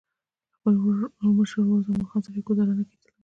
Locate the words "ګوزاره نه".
2.47-2.83